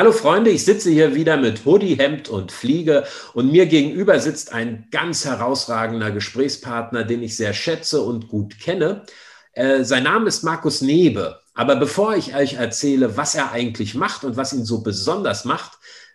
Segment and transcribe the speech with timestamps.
[0.00, 3.04] Hallo Freunde, ich sitze hier wieder mit Hoodie, Hemd und Fliege
[3.34, 9.04] und mir gegenüber sitzt ein ganz herausragender Gesprächspartner, den ich sehr schätze und gut kenne.
[9.52, 11.40] Äh, sein Name ist Markus Nebe.
[11.52, 15.72] Aber bevor ich euch erzähle, was er eigentlich macht und was ihn so besonders macht,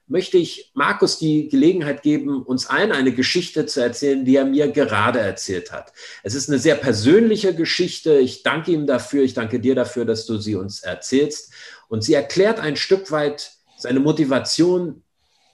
[0.07, 4.71] möchte ich Markus die Gelegenheit geben, uns allen eine Geschichte zu erzählen, die er mir
[4.71, 5.93] gerade erzählt hat.
[6.23, 8.17] Es ist eine sehr persönliche Geschichte.
[8.17, 9.21] Ich danke ihm dafür.
[9.21, 11.53] Ich danke dir dafür, dass du sie uns erzählst.
[11.87, 15.03] Und sie erklärt ein Stück weit seine Motivation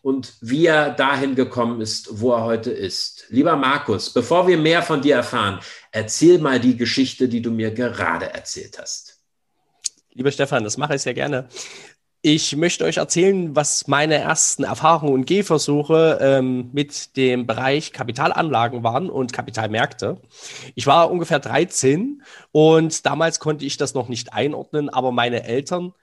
[0.02, 3.26] und wie er dahin gekommen ist, wo er heute ist.
[3.30, 5.60] Lieber Markus, bevor wir mehr von dir erfahren,
[5.92, 9.20] erzähl mal die Geschichte, die du mir gerade erzählt hast.
[10.14, 11.48] Lieber Stefan, das mache ich sehr gerne.
[12.24, 18.84] Ich möchte euch erzählen, was meine ersten Erfahrungen und Gehversuche ähm, mit dem Bereich Kapitalanlagen
[18.84, 20.18] waren und Kapitalmärkte.
[20.76, 25.94] Ich war ungefähr 13 und damals konnte ich das noch nicht einordnen, aber meine Eltern,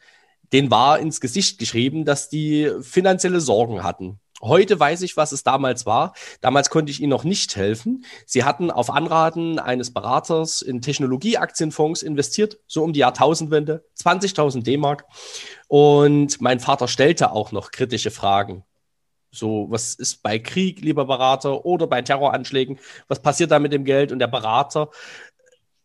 [0.52, 4.20] denen war ins Gesicht geschrieben, dass die finanzielle Sorgen hatten.
[4.40, 6.14] Heute weiß ich, was es damals war.
[6.40, 8.04] Damals konnte ich Ihnen noch nicht helfen.
[8.24, 15.06] Sie hatten auf Anraten eines Beraters in Technologieaktienfonds investiert, so um die Jahrtausendwende, 20.000 D-Mark.
[15.66, 18.64] Und mein Vater stellte auch noch kritische Fragen.
[19.32, 22.78] So, was ist bei Krieg, lieber Berater, oder bei Terroranschlägen?
[23.08, 24.12] Was passiert da mit dem Geld?
[24.12, 24.90] Und der Berater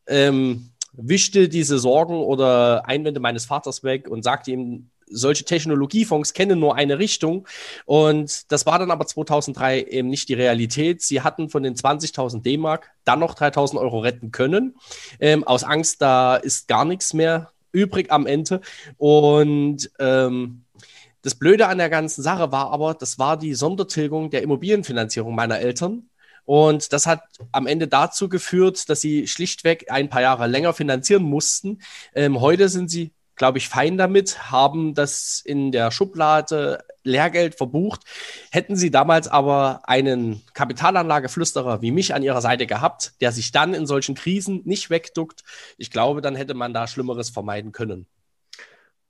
[0.07, 6.59] ähm, wischte diese Sorgen oder Einwände meines Vaters weg und sagte ihm, solche Technologiefonds kennen
[6.59, 7.47] nur eine Richtung.
[7.85, 11.01] Und das war dann aber 2003 eben nicht die Realität.
[11.01, 14.75] Sie hatten von den 20.000 D-Mark dann noch 3.000 Euro retten können.
[15.19, 18.61] Ähm, aus Angst, da ist gar nichts mehr übrig am Ende.
[18.97, 20.63] Und ähm,
[21.21, 25.59] das Blöde an der ganzen Sache war aber, das war die Sondertilgung der Immobilienfinanzierung meiner
[25.59, 26.09] Eltern.
[26.45, 31.23] Und das hat am Ende dazu geführt, dass sie schlichtweg ein paar Jahre länger finanzieren
[31.23, 31.79] mussten.
[32.13, 38.01] Ähm, heute sind sie glaube ich, fein damit, haben das in der Schublade Lehrgeld verbucht.
[38.51, 43.73] Hätten sie damals aber einen Kapitalanlageflüsterer wie mich an ihrer Seite gehabt, der sich dann
[43.73, 45.43] in solchen Krisen nicht wegduckt,
[45.77, 48.07] ich glaube, dann hätte man da Schlimmeres vermeiden können.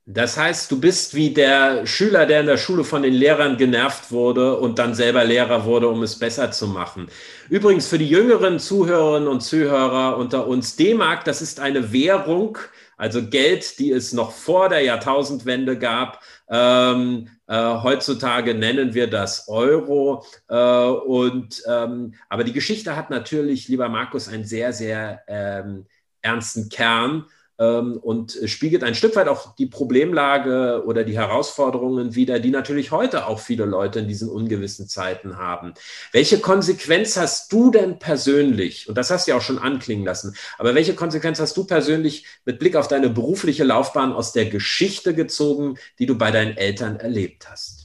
[0.06, 4.12] Das heißt, du bist wie der Schüler, der in der Schule von den Lehrern genervt
[4.12, 7.08] wurde und dann selber Lehrer wurde, um es besser zu machen.
[7.48, 12.58] Übrigens für die jüngeren Zuhörerinnen und Zuhörer unter uns, D-Mark, das ist eine Währung,
[12.98, 16.20] also Geld, die es noch vor der Jahrtausendwende gab.
[16.50, 20.26] Ähm, äh, heutzutage nennen wir das Euro.
[20.48, 25.86] Äh, und, ähm, aber die Geschichte hat natürlich, lieber Markus, einen sehr, sehr ähm,
[26.20, 27.24] ernsten Kern
[27.56, 33.26] und spiegelt ein Stück weit auch die Problemlage oder die Herausforderungen wider, die natürlich heute
[33.26, 35.74] auch viele Leute in diesen ungewissen Zeiten haben.
[36.10, 40.34] Welche Konsequenz hast du denn persönlich, und das hast du ja auch schon anklingen lassen,
[40.58, 45.14] aber welche Konsequenz hast du persönlich mit Blick auf deine berufliche Laufbahn aus der Geschichte
[45.14, 47.83] gezogen, die du bei deinen Eltern erlebt hast?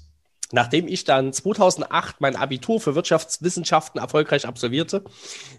[0.52, 5.04] Nachdem ich dann 2008 mein Abitur für Wirtschaftswissenschaften erfolgreich absolvierte,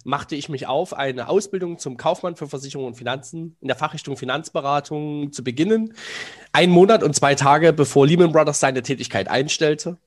[0.02, 4.16] machte ich mich auf, eine Ausbildung zum Kaufmann für Versicherungen und Finanzen in der Fachrichtung
[4.16, 5.94] Finanzberatung zu beginnen.
[6.52, 9.98] Ein Monat und zwei Tage bevor Lehman Brothers seine Tätigkeit einstellte.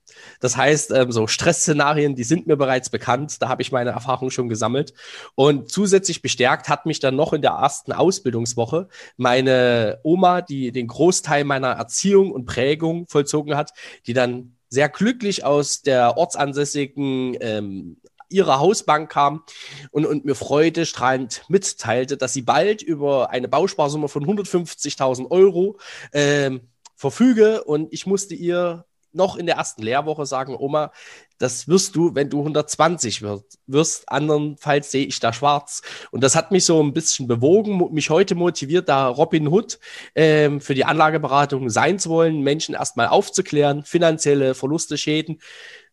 [0.42, 3.42] Das heißt, ähm, so Stressszenarien, die sind mir bereits bekannt.
[3.42, 4.94] Da habe ich meine Erfahrung schon gesammelt.
[5.36, 10.88] Und zusätzlich bestärkt hat mich dann noch in der ersten Ausbildungswoche meine Oma, die den
[10.88, 13.72] Großteil meiner Erziehung und Prägung vollzogen hat,
[14.06, 17.98] die dann sehr glücklich aus der ortsansässigen ähm,
[18.28, 19.44] ihrer Hausbank kam
[19.92, 25.78] und, und mir freudestrahlend mitteilte, dass sie bald über eine Bausparsumme von 150.000 Euro
[26.12, 26.62] ähm,
[26.96, 27.64] verfüge.
[27.64, 30.92] Und ich musste ihr noch in der ersten Lehrwoche sagen, Oma,
[31.38, 34.10] das wirst du, wenn du 120 wirst, wirst.
[34.10, 35.82] Andernfalls sehe ich da schwarz.
[36.12, 39.80] Und das hat mich so ein bisschen bewogen, mich heute motiviert, da Robin Hood
[40.16, 45.40] ähm, für die Anlageberatung sein zu wollen, Menschen erstmal aufzuklären, finanzielle Verluste, Schäden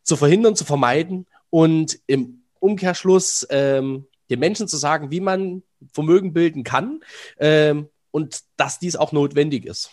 [0.02, 5.62] zu verhindern, zu vermeiden und im Umkehrschluss ähm, den Menschen zu sagen, wie man
[5.92, 7.00] Vermögen bilden kann
[7.38, 9.90] ähm, und dass dies auch notwendig ist.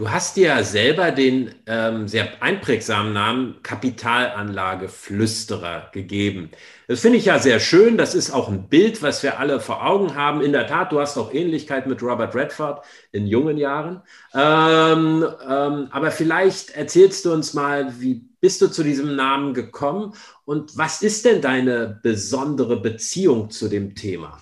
[0.00, 6.48] Du hast dir ja selber den ähm, sehr einprägsamen Namen Kapitalanlageflüsterer gegeben.
[6.88, 7.98] Das finde ich ja sehr schön.
[7.98, 10.40] Das ist auch ein Bild, was wir alle vor Augen haben.
[10.40, 12.82] In der Tat, du hast auch Ähnlichkeit mit Robert Redford
[13.12, 14.00] in jungen Jahren.
[14.32, 20.14] Ähm, ähm, aber vielleicht erzählst du uns mal, wie bist du zu diesem Namen gekommen
[20.46, 24.40] und was ist denn deine besondere Beziehung zu dem Thema?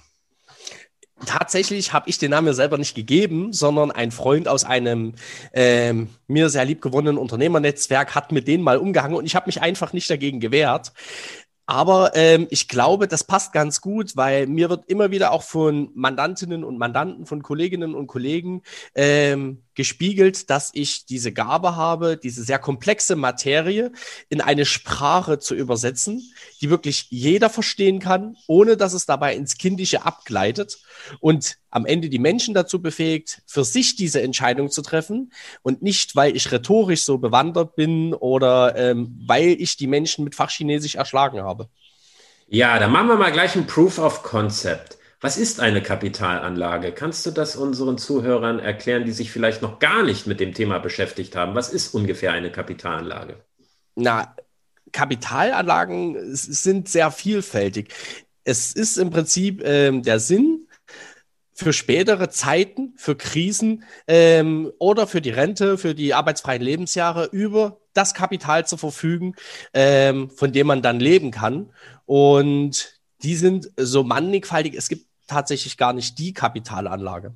[1.26, 5.14] Tatsächlich habe ich den Namen mir selber nicht gegeben, sondern ein Freund aus einem
[5.52, 9.92] ähm, mir sehr liebgewonnenen Unternehmernetzwerk hat mit denen mal umgehangen und ich habe mich einfach
[9.92, 10.92] nicht dagegen gewehrt.
[11.66, 15.90] Aber ähm, ich glaube, das passt ganz gut, weil mir wird immer wieder auch von
[15.94, 18.62] Mandantinnen und Mandanten, von Kolleginnen und Kollegen
[18.94, 23.92] ähm, gespiegelt, dass ich diese Gabe habe, diese sehr komplexe Materie
[24.28, 26.20] in eine Sprache zu übersetzen,
[26.60, 30.78] die wirklich jeder verstehen kann, ohne dass es dabei ins Kindische abgleitet
[31.20, 35.32] und am Ende die Menschen dazu befähigt, für sich diese Entscheidung zu treffen
[35.62, 40.34] und nicht, weil ich rhetorisch so bewandert bin oder ähm, weil ich die Menschen mit
[40.34, 41.68] Fachchinesisch erschlagen habe.
[42.48, 44.97] Ja, dann machen wir mal gleich ein Proof of Concept.
[45.20, 46.92] Was ist eine Kapitalanlage?
[46.92, 50.78] Kannst du das unseren Zuhörern erklären, die sich vielleicht noch gar nicht mit dem Thema
[50.78, 51.56] beschäftigt haben?
[51.56, 53.42] Was ist ungefähr eine Kapitalanlage?
[53.96, 54.36] Na,
[54.92, 57.92] Kapitalanlagen sind sehr vielfältig.
[58.44, 60.68] Es ist im Prinzip ähm, der Sinn,
[61.58, 67.80] für spätere Zeiten, für Krisen ähm, oder für die Rente, für die arbeitsfreien Lebensjahre über
[67.94, 69.34] das Kapital zu verfügen,
[69.74, 71.72] ähm, von dem man dann leben kann.
[72.06, 74.74] Und die sind so mannigfaltig.
[74.74, 77.34] Es gibt tatsächlich gar nicht die Kapitalanlage.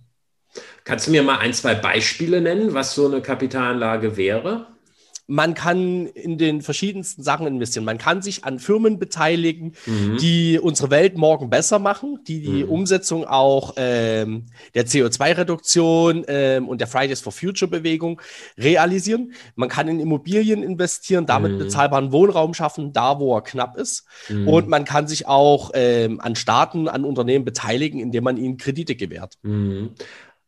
[0.84, 4.66] Kannst du mir mal ein, zwei Beispiele nennen, was so eine Kapitalanlage wäre?
[5.26, 7.84] Man kann in den verschiedensten Sachen investieren.
[7.84, 10.18] Man kann sich an Firmen beteiligen, mhm.
[10.18, 12.70] die unsere Welt morgen besser machen, die die mhm.
[12.70, 18.20] Umsetzung auch ähm, der CO2-Reduktion ähm, und der Fridays for Future-Bewegung
[18.58, 19.32] realisieren.
[19.54, 21.58] Man kann in Immobilien investieren, damit mhm.
[21.58, 24.04] bezahlbaren Wohnraum schaffen, da wo er knapp ist.
[24.28, 24.48] Mhm.
[24.48, 28.96] Und man kann sich auch ähm, an Staaten, an Unternehmen beteiligen, indem man ihnen Kredite
[28.96, 29.38] gewährt.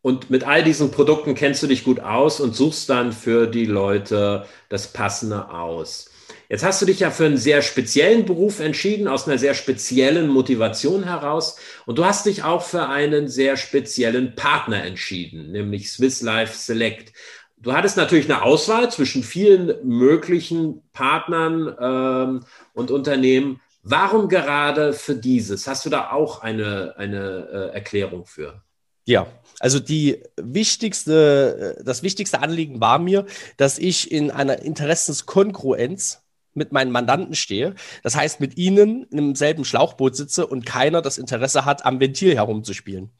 [0.05, 3.65] Und mit all diesen Produkten kennst du dich gut aus und suchst dann für die
[3.65, 6.11] Leute das Passende aus.
[6.51, 10.29] Jetzt hast du dich ja für einen sehr speziellen Beruf entschieden, aus einer sehr speziellen
[10.29, 11.57] Motivation heraus.
[11.87, 17.15] Und du hast dich auch für einen sehr speziellen Partner entschieden, nämlich Swiss Life Select.
[17.57, 22.41] Du hattest natürlich eine Auswahl zwischen vielen möglichen Partnern ähm,
[22.75, 23.63] und Unternehmen.
[23.83, 25.67] Warum gerade für dieses?
[25.67, 28.63] Hast du da auch eine, eine äh, Erklärung für?
[29.05, 29.27] Ja,
[29.61, 36.23] also die wichtigste, das wichtigste Anliegen war mir, dass ich in einer Interessenskongruenz
[36.55, 37.75] mit meinen Mandanten stehe.
[38.03, 42.35] Das heißt, mit ihnen im selben Schlauchboot sitze und keiner das Interesse hat, am Ventil
[42.35, 43.11] herumzuspielen.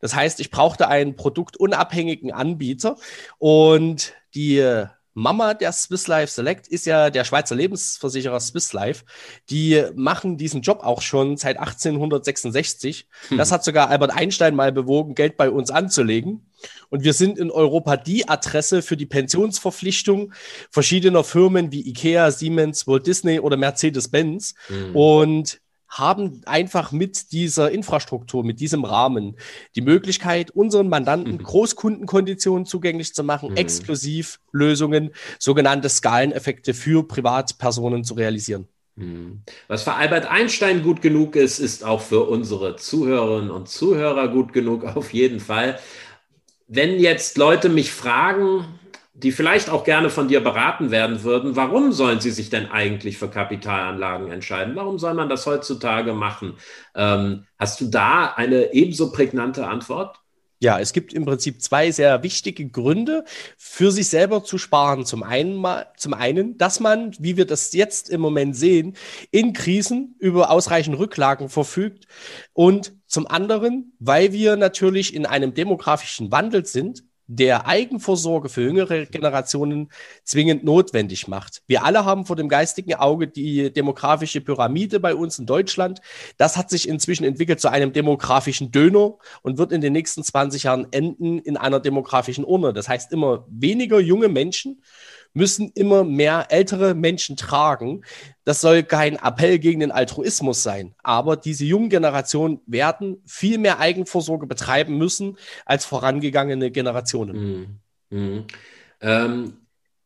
[0.00, 2.96] Das heißt, ich brauchte einen produktunabhängigen Anbieter
[3.38, 4.86] und die
[5.18, 9.06] Mama der Swiss Life Select ist ja der Schweizer Lebensversicherer Swiss Life.
[9.48, 13.08] Die machen diesen Job auch schon seit 1866.
[13.28, 13.38] Hm.
[13.38, 16.50] Das hat sogar Albert Einstein mal bewogen, Geld bei uns anzulegen.
[16.90, 20.34] Und wir sind in Europa die Adresse für die Pensionsverpflichtung
[20.70, 24.54] verschiedener Firmen wie IKEA, Siemens, Walt Disney oder Mercedes-Benz.
[24.66, 24.94] Hm.
[24.94, 25.60] Und
[25.98, 29.36] haben einfach mit dieser Infrastruktur, mit diesem Rahmen
[29.74, 31.42] die Möglichkeit, unseren Mandanten mhm.
[31.42, 33.56] Großkundenkonditionen zugänglich zu machen, mhm.
[33.56, 38.68] exklusiv Lösungen, sogenannte Skaleneffekte für Privatpersonen zu realisieren.
[38.96, 39.42] Mhm.
[39.68, 44.52] Was für Albert Einstein gut genug ist, ist auch für unsere Zuhörerinnen und Zuhörer gut
[44.52, 45.78] genug, auf jeden Fall.
[46.68, 48.64] Wenn jetzt Leute mich fragen,
[49.22, 53.16] die vielleicht auch gerne von dir beraten werden würden, warum sollen sie sich denn eigentlich
[53.16, 54.76] für Kapitalanlagen entscheiden?
[54.76, 56.54] Warum soll man das heutzutage machen?
[56.94, 60.20] Ähm, hast du da eine ebenso prägnante Antwort?
[60.58, 63.24] Ja, es gibt im Prinzip zwei sehr wichtige Gründe,
[63.58, 65.04] für sich selber zu sparen.
[65.04, 65.62] Zum einen,
[65.98, 68.96] zum einen, dass man, wie wir das jetzt im Moment sehen,
[69.30, 72.06] in Krisen über ausreichend Rücklagen verfügt.
[72.54, 79.06] Und zum anderen, weil wir natürlich in einem demografischen Wandel sind, der Eigenvorsorge für jüngere
[79.06, 79.90] Generationen
[80.22, 81.62] zwingend notwendig macht.
[81.66, 86.00] Wir alle haben vor dem geistigen Auge die demografische Pyramide bei uns in Deutschland.
[86.36, 90.64] Das hat sich inzwischen entwickelt zu einem demografischen Döner und wird in den nächsten 20
[90.64, 92.72] Jahren enden in einer demografischen Urne.
[92.72, 94.82] Das heißt, immer weniger junge Menschen
[95.36, 98.02] müssen immer mehr ältere Menschen tragen.
[98.44, 103.78] Das soll kein Appell gegen den Altruismus sein, aber diese jungen Generationen werden viel mehr
[103.78, 107.80] Eigenvorsorge betreiben müssen als vorangegangene Generationen.
[108.10, 108.18] Mhm.
[108.18, 108.44] Mhm.
[109.02, 109.52] Ähm,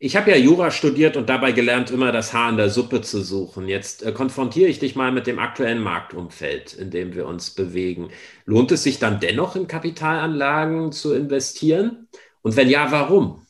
[0.02, 3.22] ich habe ja Jura studiert und dabei gelernt, immer das Haar in der Suppe zu
[3.22, 3.68] suchen.
[3.68, 8.08] Jetzt äh, konfrontiere ich dich mal mit dem aktuellen Marktumfeld, in dem wir uns bewegen.
[8.46, 12.08] Lohnt es sich dann dennoch in Kapitalanlagen zu investieren?
[12.42, 13.46] Und wenn ja, warum?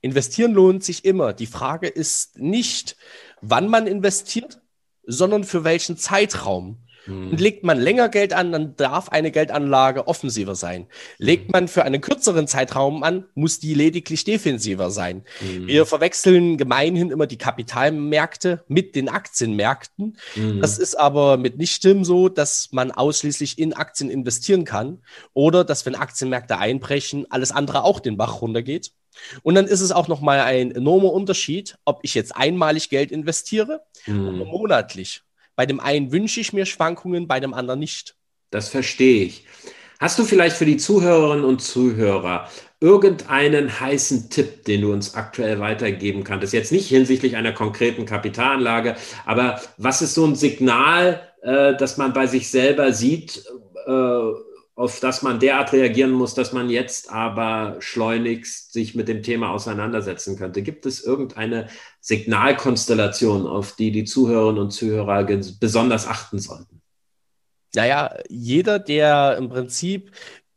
[0.00, 1.32] Investieren lohnt sich immer.
[1.32, 2.96] Die Frage ist nicht,
[3.40, 4.60] wann man investiert,
[5.06, 6.78] sondern für welchen Zeitraum.
[7.04, 7.30] Hm.
[7.30, 10.86] Und legt man länger Geld an, dann darf eine Geldanlage offensiver sein.
[11.18, 11.50] Legt hm.
[11.52, 15.24] man für einen kürzeren Zeitraum an, muss die lediglich defensiver sein.
[15.40, 15.66] Mhm.
[15.66, 20.18] Wir verwechseln gemeinhin immer die Kapitalmärkte mit den Aktienmärkten.
[20.36, 20.60] Mhm.
[20.60, 25.02] Das ist aber mitnichten so, dass man ausschließlich in Aktien investieren kann
[25.32, 28.92] oder dass, wenn Aktienmärkte einbrechen, alles andere auch den Bach runtergeht.
[29.42, 33.82] Und dann ist es auch nochmal ein enormer Unterschied, ob ich jetzt einmalig Geld investiere
[34.06, 34.28] mhm.
[34.28, 35.22] oder monatlich.
[35.56, 38.16] Bei dem einen wünsche ich mir Schwankungen, bei dem anderen nicht.
[38.50, 39.44] Das verstehe ich.
[39.98, 42.48] Hast du vielleicht für die Zuhörerinnen und Zuhörer
[42.80, 46.54] irgendeinen heißen Tipp, den du uns aktuell weitergeben kannst?
[46.54, 52.14] Jetzt nicht hinsichtlich einer konkreten Kapitalanlage, aber was ist so ein Signal, äh, dass man
[52.14, 53.44] bei sich selber sieht,
[53.86, 59.22] äh, auf das man derart reagieren muss, dass man jetzt aber schleunigst sich mit dem
[59.22, 60.62] Thema auseinandersetzen könnte?
[60.62, 61.68] Gibt es irgendeine
[62.00, 65.24] Signalkonstellation, auf die die Zuhörerinnen und Zuhörer
[65.60, 66.80] besonders achten sollten?
[67.74, 70.10] Naja, jeder, der im Prinzip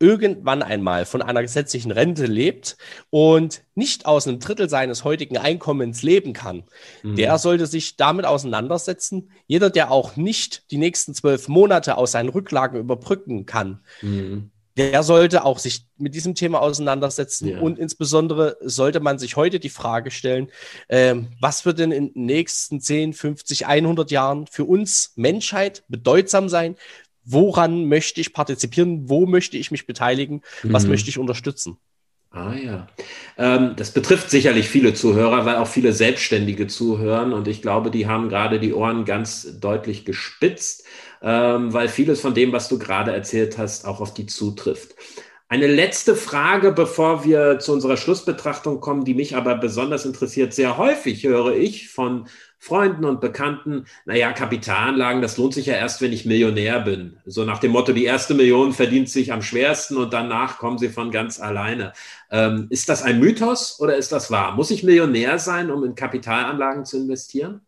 [0.03, 2.75] irgendwann einmal von einer gesetzlichen Rente lebt
[3.09, 6.65] und nicht aus einem Drittel seines heutigen Einkommens leben kann,
[7.03, 7.15] mhm.
[7.15, 9.31] der sollte sich damit auseinandersetzen.
[9.47, 14.51] Jeder, der auch nicht die nächsten zwölf Monate aus seinen Rücklagen überbrücken kann, mhm.
[14.75, 17.47] der sollte auch sich mit diesem Thema auseinandersetzen.
[17.47, 17.59] Ja.
[17.61, 20.49] Und insbesondere sollte man sich heute die Frage stellen,
[20.89, 26.49] äh, was wird denn in den nächsten 10, 50, 100 Jahren für uns Menschheit bedeutsam
[26.49, 26.75] sein?
[27.25, 30.89] Woran möchte ich partizipieren, wo möchte ich mich beteiligen, was mhm.
[30.89, 31.77] möchte ich unterstützen.
[32.31, 32.87] Ah ja,
[33.37, 38.07] ähm, das betrifft sicherlich viele Zuhörer, weil auch viele Selbstständige zuhören und ich glaube, die
[38.07, 40.83] haben gerade die Ohren ganz deutlich gespitzt,
[41.21, 44.95] ähm, weil vieles von dem, was du gerade erzählt hast, auch auf die zutrifft.
[45.47, 50.51] Eine letzte Frage, bevor wir zu unserer Schlussbetrachtung kommen, die mich aber besonders interessiert.
[50.55, 52.27] Sehr häufig höre ich von
[52.63, 57.17] Freunden und Bekannten, naja, Kapitalanlagen, das lohnt sich ja erst, wenn ich Millionär bin.
[57.25, 60.87] So nach dem Motto, die erste Million verdient sich am schwersten und danach kommen sie
[60.87, 61.91] von ganz alleine.
[62.31, 64.55] Ähm, ist das ein Mythos oder ist das wahr?
[64.55, 67.59] Muss ich Millionär sein, um in Kapitalanlagen zu investieren?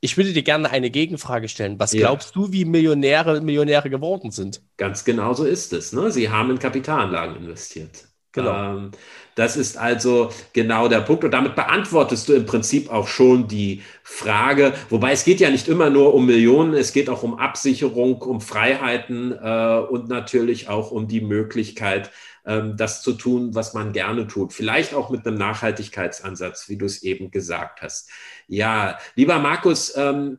[0.00, 1.80] Ich würde dir gerne eine Gegenfrage stellen.
[1.80, 2.02] Was ja.
[2.02, 4.62] glaubst du, wie Millionäre Millionäre geworden sind?
[4.76, 5.92] Ganz genau so ist es.
[5.92, 6.12] Ne?
[6.12, 8.04] Sie haben in Kapitalanlagen investiert.
[8.34, 8.76] Genau.
[8.76, 8.90] Ähm,
[9.36, 11.24] das ist also genau der Punkt.
[11.24, 15.68] Und damit beantwortest du im Prinzip auch schon die Frage, wobei es geht ja nicht
[15.68, 20.90] immer nur um Millionen, es geht auch um Absicherung, um Freiheiten äh, und natürlich auch
[20.90, 22.10] um die Möglichkeit,
[22.44, 24.52] ähm, das zu tun, was man gerne tut.
[24.52, 28.10] Vielleicht auch mit einem Nachhaltigkeitsansatz, wie du es eben gesagt hast.
[28.46, 30.38] Ja, lieber Markus, ähm,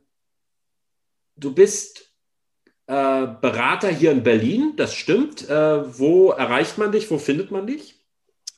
[1.36, 2.15] du bist
[2.88, 5.50] äh, Berater hier in Berlin, das stimmt.
[5.50, 7.10] Äh, wo erreicht man dich?
[7.10, 7.96] Wo findet man dich?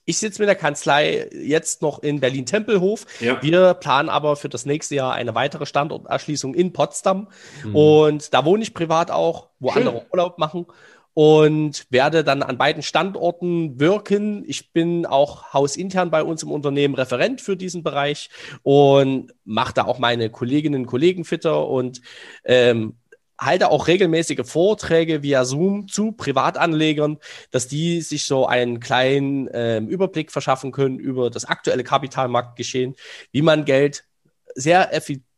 [0.10, 3.06] Ich sitze mit der Kanzlei jetzt noch in Berlin-Tempelhof.
[3.20, 3.42] Ja.
[3.44, 7.28] Wir planen aber für das nächste Jahr eine weitere Standorterschließung in Potsdam.
[7.66, 7.76] Mhm.
[7.76, 9.86] Und da wohne ich privat auch, wo Schön.
[9.86, 10.66] andere Urlaub machen.
[11.14, 14.44] Und werde dann an beiden Standorten wirken.
[14.48, 18.30] Ich bin auch hausintern bei uns im Unternehmen Referent für diesen Bereich
[18.62, 22.02] und mache da auch meine Kolleginnen und Kollegen fitter und
[22.46, 22.98] ähm,
[23.40, 27.18] halte auch regelmäßige Vorträge via Zoom zu Privatanlegern,
[27.52, 32.96] dass die sich so einen kleinen äh, Überblick verschaffen können über das aktuelle Kapitalmarktgeschehen,
[33.32, 34.06] wie man Geld
[34.56, 34.92] sehr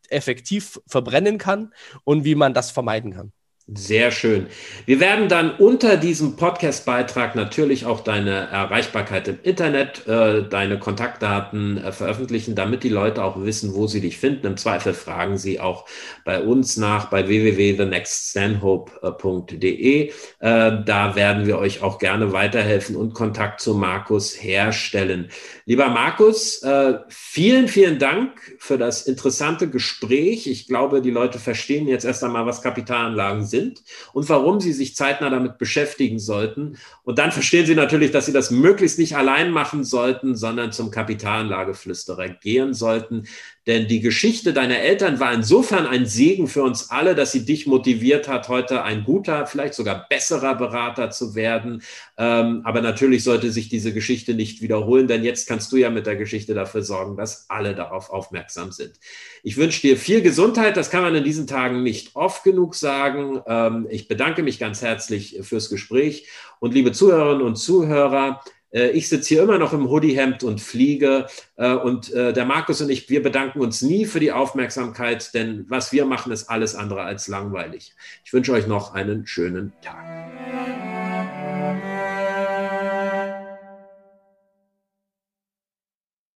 [0.08, 1.72] effektiv verbrennen kann
[2.04, 3.32] und wie man das vermeiden kann.
[3.76, 4.48] Sehr schön.
[4.84, 11.78] Wir werden dann unter diesem Podcast-Beitrag natürlich auch deine Erreichbarkeit im Internet, äh, deine Kontaktdaten
[11.78, 14.48] äh, veröffentlichen, damit die Leute auch wissen, wo sie dich finden.
[14.48, 15.86] Im Zweifel fragen sie auch
[16.24, 20.08] bei uns nach bei www.thenextstanhope.de.
[20.08, 25.28] Äh, da werden wir euch auch gerne weiterhelfen und Kontakt zu Markus herstellen.
[25.64, 30.48] Lieber Markus, äh, vielen, vielen Dank für das interessante Gespräch.
[30.48, 33.59] Ich glaube, die Leute verstehen jetzt erst einmal, was Kapitalanlagen sind
[34.12, 36.76] und warum sie sich zeitnah damit beschäftigen sollten.
[37.04, 40.90] Und dann verstehen sie natürlich, dass sie das möglichst nicht allein machen sollten, sondern zum
[40.90, 43.26] Kapitalanlageflüsterer gehen sollten,
[43.66, 47.66] denn die Geschichte deiner Eltern war insofern ein Segen für uns alle, dass sie dich
[47.66, 51.82] motiviert hat, heute ein guter, vielleicht sogar besserer Berater zu werden.
[52.16, 56.06] Ähm, aber natürlich sollte sich diese Geschichte nicht wiederholen, denn jetzt kannst du ja mit
[56.06, 58.98] der Geschichte dafür sorgen, dass alle darauf aufmerksam sind.
[59.42, 60.76] Ich wünsche dir viel Gesundheit.
[60.76, 63.42] Das kann man in diesen Tagen nicht oft genug sagen.
[63.46, 66.28] Ähm, ich bedanke mich ganz herzlich fürs Gespräch
[66.60, 71.26] und liebe Zuhörerinnen und Zuhörer, ich sitze hier immer noch im Hoodiehemd und fliege.
[71.56, 75.66] Äh, und äh, der Markus und ich, wir bedanken uns nie für die Aufmerksamkeit, denn
[75.68, 77.94] was wir machen, ist alles andere als langweilig.
[78.24, 80.89] Ich wünsche euch noch einen schönen Tag.